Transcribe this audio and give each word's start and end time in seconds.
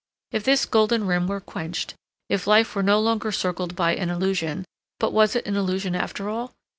If 0.31 0.43
this 0.43 0.65
golden 0.65 1.05
rim 1.05 1.27
were 1.27 1.39
quenched, 1.39 1.93
if 2.27 2.47
life 2.47 2.73
were 2.73 2.81
no 2.81 2.99
longer 2.99 3.31
circled 3.31 3.75
by 3.75 3.93
an 3.93 4.09
illusion 4.09 4.65
(but 4.99 5.13
was 5.13 5.35
it 5.35 5.45
an 5.45 5.55
illusion 5.55 5.93
after 5.93 6.27
all?) 6.27 6.53